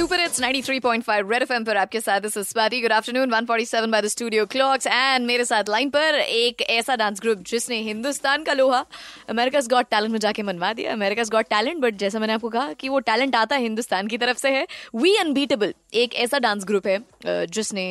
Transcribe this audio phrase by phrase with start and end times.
[0.00, 4.06] Super it's 93.5 red FM पर आपके साथ इस Swati good afternoon 147 by the
[4.06, 8.84] studio clocks and मेरे साथ लाइन पर एक ऐसा डांस ग्रुप जिसने हिंदुस्तान का लोहा
[9.30, 12.72] अमेरिकाज गॉट टैलेंट में जाके मनवा दिया। अमेरिकाज गॉट टैलेंट बट जैसा मैंने आपको कहा
[12.72, 16.64] कि वो टैलेंट आता है हिंदुस्तान की तरफ़ से है। वी अनबीटेबल एक ऐसा डांस
[16.64, 17.86] ग्रुप है जिसने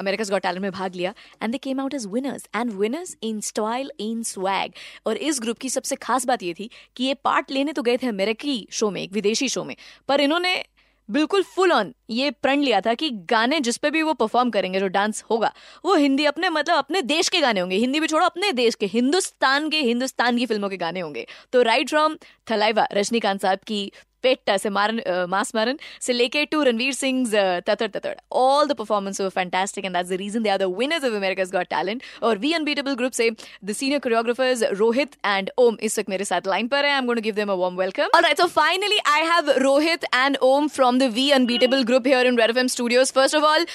[0.00, 3.40] अमेरिकाज गॉट टैलेंट में भाग लिया। And they came out as winners and winners in
[3.42, 4.72] style in swag
[5.06, 7.96] और इस ग्रुप की सबसे खास बात ये थी कि ये पार्ट लेने तो गए
[7.96, 9.76] थे अमेरिकी शो में, एक विदेशी शो में।
[10.08, 10.62] पर इन्होंने
[11.10, 14.80] बिल्कुल फुल ऑन ये प्रण लिया था कि गाने जिस पे भी वो परफॉर्म करेंगे,
[14.80, 15.52] जो डांस होगा,
[15.84, 18.86] वो हिंदी अपने मतलब अपने देश के गाने होंगे। हिंदी भी छोड़ो, अपने देश के,
[18.86, 22.16] हिंदुस्तान के, हिंदुस्तान की फ़िल्मों के गाने होंगे। तो राइट फ्रॉम
[22.50, 23.92] थलाइवा, रजनीकांत साहब की
[24.22, 27.26] पेट्टा से मारन मास मारन से लेके टू रणवीर सिंह
[27.66, 31.04] ततड़ ततड़। All the performance were fantastic and that's the reason they are the winners
[31.04, 35.76] of America's Got Talent और वी अनबीटेबल ग्रुप से the senior choreographers Rohit and Om
[35.82, 37.76] इस वक्त मेरे साथ लाइन पर है। I am going to give them a warm
[37.80, 42.26] welcome alright so finally I have Rohit and Om from the V Unbeatable group here
[42.26, 43.66] in Red FM studios first of all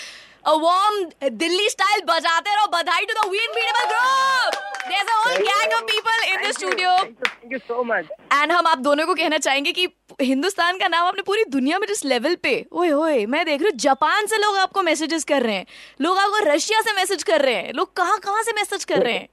[0.49, 0.97] a warm
[1.38, 4.57] Delhi style बजाते रहो बधाई to the We Unbeatable group.
[4.89, 6.91] There's a whole gang of people in the studio.
[7.23, 7.59] Thank you.
[7.69, 8.11] So much.
[8.33, 9.88] And हम आप दोनों को कहना चाहेंगे कि
[10.21, 13.69] हिंदुस्तान का नाम आपने पूरी दुनिया में जिस लेवल पे ओए ओए मैं देख रही
[13.69, 15.66] हूँ जापान से लोग आपको मैसेजेस कर रहे हैं।
[16.02, 19.13] लोग आपको रशिया से मैसेज कर रहे हैं। लोग कहाँ कहाँ से मैसेज कर रहे
[19.13, 19.27] हैं?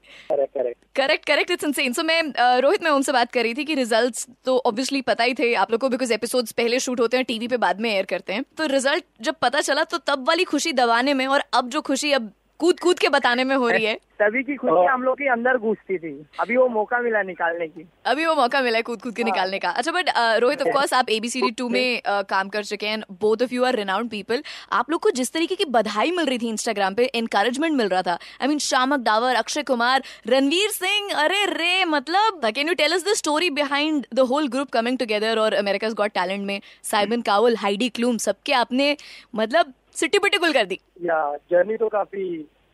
[0.96, 2.22] Correct correct it's insane so मैं
[2.60, 5.70] रोहित मैं उनसे बात कर रही थी कि रिजल्ट्स तो ऑब्वियसली पता ही थे। आप
[5.70, 8.44] लोग को बिकॉज़ एपिसोड्स पहले शूट होते हैं टीवी पे बाद में एयर करते हैं।
[8.58, 12.12] तो रिज़ल्ट जब पता चला तो तब वाली खुशी दबाने में और अब जो खुशी
[12.12, 15.28] अब कूद कूद के बताने में हो रही है। तभी की खुशी हम लोग के
[15.28, 16.10] अंदर घुसती थी।
[16.40, 19.58] अभी वो मौका मिला निकालने की। अभी वो मौका मिला है कूद कूद के निकालने
[19.58, 20.10] का। अच्छा बट
[20.42, 23.64] रोहित ऑफ़ कोर्स आप एबीसीडी टू में uh, काम कर चुके हैं both of you
[23.64, 27.10] are renowned people आप लोग को जिस तरीके की बधाई मिल रही थी इंस्टाग्राम पे
[27.14, 32.50] इनकरेजमेंट मिल रहा था। आई मीन शामक डावर अक्षय कुमार रणवीर सिंह अरे रे मतलब
[32.54, 36.12] can you tell us the story behind the whole group coming together और अमेरिकाज गॉट
[36.14, 38.96] टैलेंट में साइमन कावल हाइडी क्लूम सबके आपने
[39.34, 42.24] मतलब सिटी पिटी कर दी। या जर्नी तो काफ़ी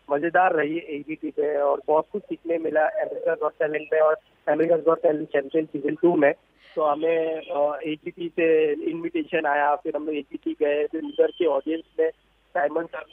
[0.09, 4.15] मज़ेदार रही एबीटी पे और बहुत कुछ सीखने मिला अमेरिका गॉट टैलेंट में और
[4.47, 6.32] America Got Talent champion season two में।
[6.76, 8.48] तो हमें एबीटी से
[8.91, 12.10] इनविटेशन आया फिर हम लोग एबीटी गए फिर उधर के ऑडियंस में
[12.54, 13.04] साइमन सर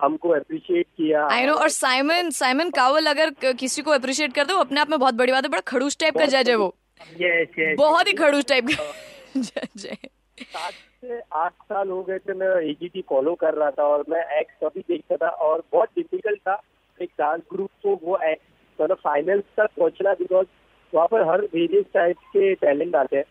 [0.00, 4.60] हमको अप्रिशिएट किया। आई नो और साइमन साइमन कावल अगर किसी को अप्रिशिएट करते हो
[4.60, 6.74] अपने आप में बहुत बड़ी बात है बड़ा खड़ूस टाइप का जज है वो।
[7.20, 9.96] यस यस बहुत ही खड़ूस टाइप का जज है।
[10.42, 10.72] सात
[11.04, 14.64] से आठ साल हो गए थे मैं एजीटी फॉलो कर रहा था और मैं एक्ट
[14.64, 16.60] कभी देखता था और बहुत डिफ़िकल्ट था
[17.02, 20.46] एक डांस ग्रुप को वो एक्ट मतलब फाइनल तक पहुँचना बिकॉज़
[20.94, 23.24] वहाँ पर हर वेरियस टाइप के टैलेंट आते हैं।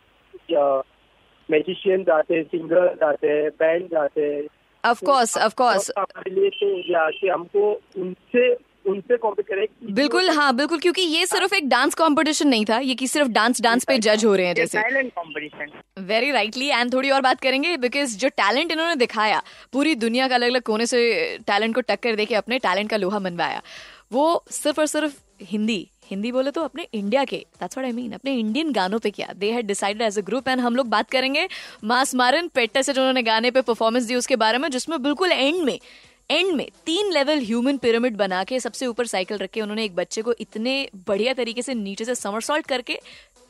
[1.49, 4.43] मैजिशियंस आते हैं सिंगर्स आते हैं बैंड आते हैं।
[4.83, 8.53] ऑफ़ कोर्स ऑफ़ कोर्स हमारे लिए तो हमको उनसे
[8.85, 13.07] उनसे करें बिल्कुल हाँ बिल्कुल क्योंकि ये सिर्फ़ एक डांस कंपटीशन नहीं था ये कि
[13.07, 14.81] सिर्फ़ डांस डांस पे जज हो रहे हैं जैसे।
[16.01, 19.41] वेरी राइटली एंड थोड़ी और बात करेंगे बिकॉज़ जो टैलेंट इन्होंने दिखाया
[19.73, 21.01] पूरी दुनिया का अलग अलग कोने से
[21.47, 23.61] टैलेंट को टक्कर देके अपने टैलेंट का लोहा मनवाया
[24.11, 28.11] वो सिर्फ़ और सिर्फ़ हिंदी हिंदी बोले तो अपने इंडिया के दैट्स व्हाट आई मीन
[28.11, 31.09] अपने इंडियन गानों पे किया। They had decided as a group and हम लोग बात
[31.09, 31.47] करेंगे
[31.83, 35.31] मास मारन पेट्टे से जो उन्होंने गाने पे परफॉर्मेंस दी उसके बारे में जिसमें बिल्कुल
[35.31, 35.77] एंड में
[36.33, 39.95] एंड में तीन लेवल ह्यूमन पिरामिड बना के सबसे ऊपर साइकिल रख के उन्होंने एक
[39.95, 40.73] बच्चे को इतने
[41.07, 42.99] बढ़िया तरीके से नीचे से समरसॉल्ट करके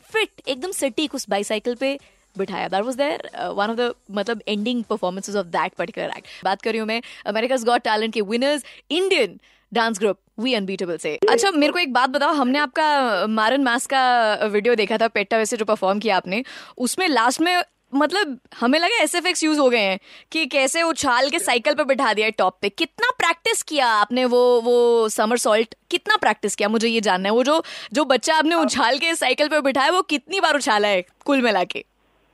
[0.10, 1.98] फिट एकदम सटीक उस बाईसाइकिल पे
[2.36, 6.62] बिठाया। That was their one of the मतलब ending performances of that particular act बात
[6.62, 9.40] कर रही हूँ मैं अमेरिकाज गॉट टैलेंट के winners Indian
[9.72, 13.86] dance group V Unbeatable से। अच्छा मेरे को एक बात बताओ, हमने आपका मारन मास
[13.86, 16.44] का वीडियो देखा था पेट्टा वैसे जो परफॉर्म किया आपने,
[16.78, 17.56] उसमें लास्ट में
[17.96, 20.00] मतलब हमें लगा एस एफ़ एक्स यूज़ हो गए हैं
[20.32, 24.26] कि कैसे उछाल के साइकिल पे बिठा दिया है टॉप पे। कितना प्रैक्टिस किया आपने
[24.26, 26.70] वो वो समर सॉल्ट कितना प्रैक्टिस किया?
[26.70, 27.62] मुझे ये जानना है। वो जो
[27.94, 31.64] जो बच्चा आपने उछाल के साइकिल पे बिठाया वो कितनी बार उछाला है कुल मिला
[31.64, 31.86] के?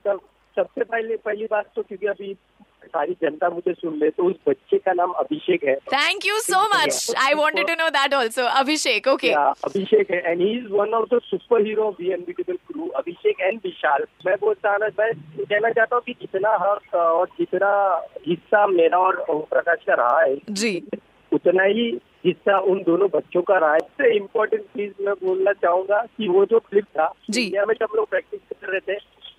[0.06, 2.34] सबसे पहले पहली बात तो क्योंकि अभी
[2.90, 6.62] सारी जनता मुझे सुन ले तो उस बच्चे का नाम अभिषेक है। Thank you so
[6.70, 9.32] much I wanted to know that also Abhishek okay
[9.66, 14.06] Abhishek है and he is one of the super hero Unbeatable crew Abhishek and Vishal
[14.26, 17.72] मैं बोलता हूँ मैं कहना चाहता हूँ कि जितना हक और जितना
[18.28, 20.72] हिस्सा मेरा और ओम प्रकाश का रहा है जी।
[21.31, 21.86] उतना ही
[22.25, 26.46] हिस्सा उन दोनों बच्चों का रहा है। सबसे इम्पोर्टेंट चीज़ मैं बोलना चाहूँगा कि वो
[26.46, 28.98] जो क्लिप था जी। इंडिया में जब लोग प्रैक्टिस कर रहे थे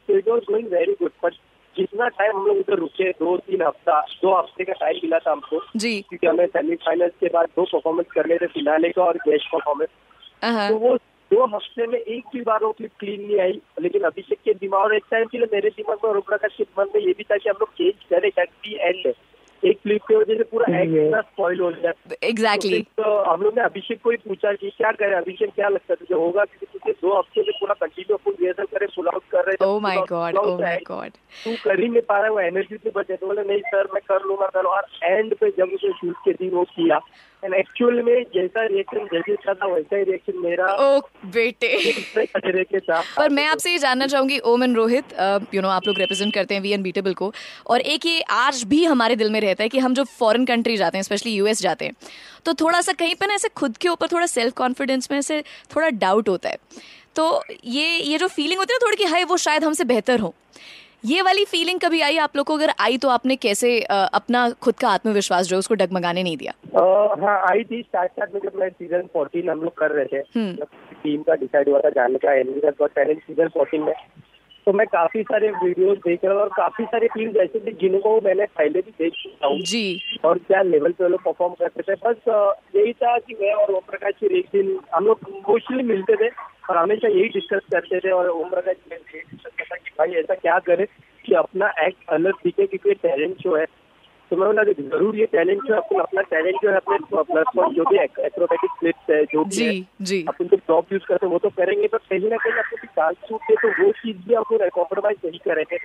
[0.09, 1.35] तो it was going very good but
[1.77, 5.33] जितना टाइम हम लोग उधर रुके दो तीन हफ़्ता दो हफ़्ते का टाइम मिला था
[5.33, 9.49] हमको। जी। क्योंकि हमें सेमीफाइनल के बाद दो परफॉर्मेंस करने थे फिनाले का और गेस्ट
[9.53, 9.89] परफॉर्मेंस
[10.43, 10.97] तो वो
[11.31, 14.83] दो हफ़्ते में एक भी बार वो क्लिप क्लीन नहीं आई। लेकिन अभिषेक के दिमाग
[14.83, 17.25] और एक टाइम के लिए मेरे दिमाग में और प्रकाश के दिमाग में ये भी
[17.25, 19.13] था कि हम लोग चेंज करें एट दी एंड
[19.63, 23.59] एक क्लिप की वजह से पूरा एक्ट स्पॉइल हो जाए एग्जैक्टली तो, तो हम लोग
[23.59, 26.45] ने अभिषेक को ही पूछा कि क्या करे अभिषेक क्या लगता है तुझे होगा?
[26.45, 27.75] क्योंकि तुझे दो हफ़्ते में पूरा
[28.41, 31.11] रिहर्सल करे फुल आउट कर रहे oh my God oh my God
[31.45, 33.89] तू कर ही नहीं पा रहा है वो एनर्जी से बचे। तो बोले नहीं सर
[33.95, 37.01] मैं कर लूँगा कर। और एंड पे जब उसे शूट के दिन वो किया।
[37.43, 41.69] एंड एक्चुअल में जैसा रिएक्शन जैसे था था वैसा ही रिएक्शन मेरा। ओ बेटे।
[42.17, 45.15] के साथ। पर मैं आपसे ये जानना चाहूँगी Om and Rohit
[45.55, 47.33] you know आप लोग रिप्रेजेंट करते हैं वी एन बीटेबल को।
[47.67, 50.77] और एक ये आज भी हमारे दिल में रहता है कि हम जो फॉरेन कंट्री
[50.77, 51.95] जाते हैं स्पेशली यूएस जाते हैं
[52.45, 55.43] तो थोड़ा सा कहीं पर ना ऐसे खुद के ऊपर थोड़ा सेल्फ कॉन्फिडेंस में ऐसे
[55.77, 56.57] थोड़ा डाउट होता है।
[57.17, 60.21] तो ये ये जो फीलिंग होती है ना थोड़ी कि हाय वो शायद हमसे बेहतर
[60.21, 60.35] हो।
[61.05, 62.17] ये वाली फीलिंग कभी आई?
[62.19, 65.59] आप लोग को अगर आई तो आपने कैसे आ, अपना खुद का आत्मविश्वास जो है
[65.59, 66.53] उसको डगमगाने नहीं दिया?
[67.21, 70.23] हाँ आई थी स्टार्ट स्टार्ट में जब मैं सीज़न फोर्टीन हम लोग कर रहे थे।
[70.23, 70.43] टीम
[71.07, 73.95] हम्म। का डिसाइड हुआ था जाने का टैलेंट सीज़न फोर्टीन में।
[74.67, 78.21] तो मैं काफ़ी सारे वीडियोस देख रहा हूँ और काफ़ी सारे टीम्स ऐसे थे जिनको
[78.25, 81.95] मैंने पहले भी देख चुका हूँ। जी। और क्या लेवल पे लोग परफॉर्म करते थे।
[82.05, 86.17] बस यही था कि मैं और ओम प्रकाश जी एक दिन हम लोग मोस्टली मिलते
[86.17, 86.29] थे।
[86.71, 90.35] और हमेशा यही डिस्कस करते थे और प्रकाश जी यही डिस्कस करता कि भाई ऐसा
[90.35, 90.87] क्या करे
[91.25, 93.67] कि अपना एक्ट अलग दिखे क्योंकि टैलेंट जो है।
[94.31, 97.47] तो मैं बोला ज़रूर ये टैलेंट जो है अपन अपना टैलेंट जो है अपने प्लस
[97.57, 101.27] पॉइंट जो भी एक्रोबेटिक क्लिप्स है जो भी जी, है अपन जो टॉप यूज़ करते
[101.27, 104.17] हैं वो तो करेंगे पर कहीं ना कहीं आपको डांस सूट है तो वो चीज़
[104.29, 105.77] भी आपको कॉम्प्रोमाइज नहीं करेंगे।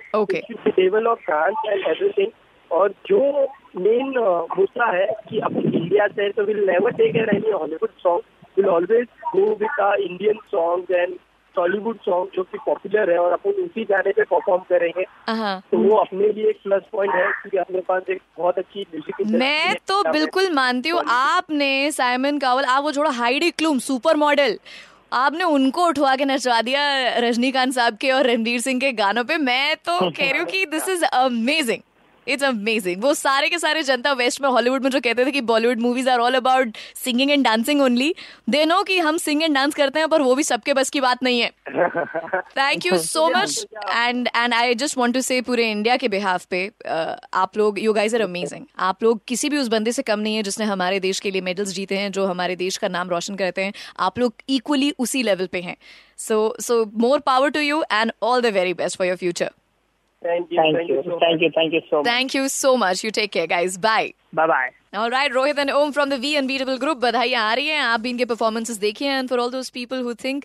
[0.82, 2.28] Level of dance and everything
[2.72, 3.20] और जो
[3.76, 4.18] मेन
[4.58, 8.22] मुद्दा है कि अपनी इंडिया से तो will never take any Hollywood song
[8.56, 11.14] will always go with Indian song and
[11.54, 15.04] Tollywood song जो कि पॉपुलर है और अपन उसी गाने पे परफॉर्म करेंगे।
[15.70, 19.26] तो वो अपने लिए एक प्लस पॉइंट है क्योंकि अपने पास एक बहुत अच्छी म्यूज़िक
[19.34, 24.58] मैं तो बिल्कुल मानती हूँ आपने साइमन कावल आप वो जोड़ा हाइडी क्लूम सुपर मॉडल
[25.14, 26.84] आपने उनको उठवा के नचवा दिया
[27.20, 30.64] रजनीकांत साहब के और रणवीर सिंह के गानों पे। मैं तो कह रही हूँ कि
[30.66, 31.82] this is amazing
[32.28, 35.40] it's amazing वो सारे के सारे जनता वेस्ट में हॉलीवुड में जो कहते थे कि
[35.42, 38.14] Bollywood movies are all about singing and dancing only
[38.50, 41.00] they know कि हम सिंग एंड डांस करते हैं पर वो भी सबके बस की
[41.00, 41.50] बात नहीं है।
[42.58, 46.44] Thank you so much and and I just want to say पूरे इंडिया के बिहाफ
[46.44, 50.02] पे uh, आप लोग यू गाइज़ आर अमेजिंग आप लोग किसी भी उस बंदे से
[50.02, 52.88] कम नहीं है जिसने हमारे देश के लिए मेडल्स जीते हैं जो हमारे देश का
[52.88, 55.76] नाम रोशन करते हैं। आप लोग इक्वली उसी लेवल पे हैं।
[56.18, 59.50] So so more power to you and all the very best for your future
[60.26, 60.58] Thank you.
[60.58, 61.02] Thank, thank you.
[61.04, 61.50] So thank you.
[61.54, 62.06] Thank you so much.
[62.06, 63.04] Thank you so much.
[63.04, 63.78] You take care, guys.
[63.78, 64.12] Bye.
[64.32, 64.70] Bye bye.
[64.94, 67.00] All right, Rohit and Om from the V Unbeatable Group.
[67.00, 70.14] बधाइयाँ आ रही हैं आप भी इनके performances देखिए and for all those people who
[70.24, 70.44] think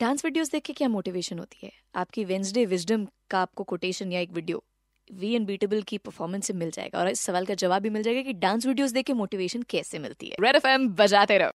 [0.00, 1.70] dance videos देख के क्या मोटिवेशन होती है
[2.00, 4.62] आपकी वेंसडे विजडम का आपको कोटेशन या एक वीडियो
[5.10, 8.22] वी अनबीटेबल की परफॉर्मेंस से मिल जाएगा और इस सवाल का जवाब भी मिल जाएगा
[8.22, 10.66] कि डांस वीडियोस देख के मोटिवेशन कैसे मिलती है रेड एफ़
[11.00, 11.50] बजाते रहो